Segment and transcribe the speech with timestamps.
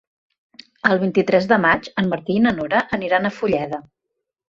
[0.91, 3.87] El vint-i-tres de maig en Martí i na Nora aniran a Fulleda.